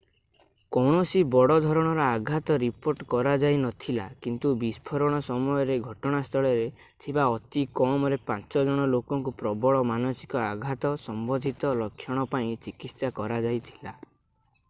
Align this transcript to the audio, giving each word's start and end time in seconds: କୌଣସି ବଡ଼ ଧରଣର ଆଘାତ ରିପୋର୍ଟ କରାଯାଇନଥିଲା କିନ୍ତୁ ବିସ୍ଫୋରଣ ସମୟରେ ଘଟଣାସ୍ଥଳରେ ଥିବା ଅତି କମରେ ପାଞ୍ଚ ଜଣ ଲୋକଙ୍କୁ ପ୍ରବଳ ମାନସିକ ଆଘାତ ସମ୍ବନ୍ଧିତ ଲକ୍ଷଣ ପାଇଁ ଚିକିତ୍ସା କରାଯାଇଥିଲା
କୌଣସି 0.75 1.19
ବଡ଼ 1.33 1.57
ଧରଣର 1.65 2.05
ଆଘାତ 2.13 2.55
ରିପୋର୍ଟ 2.63 3.05
କରାଯାଇନଥିଲା 3.11 4.05
କିନ୍ତୁ 4.27 4.53
ବିସ୍ଫୋରଣ 4.63 5.19
ସମୟରେ 5.27 5.75
ଘଟଣାସ୍ଥଳରେ 5.91 6.65
ଥିବା 7.05 7.27
ଅତି 7.35 7.65
କମରେ 7.81 8.19
ପାଞ୍ଚ 8.31 8.65
ଜଣ 8.71 8.89
ଲୋକଙ୍କୁ 8.95 9.35
ପ୍ରବଳ 9.45 9.85
ମାନସିକ 9.93 10.41
ଆଘାତ 10.47 10.95
ସମ୍ବନ୍ଧିତ 11.07 11.75
ଲକ୍ଷଣ 11.85 12.27
ପାଇଁ 12.35 12.55
ଚିକିତ୍ସା 12.67 13.13
କରାଯାଇଥିଲା 13.23 13.97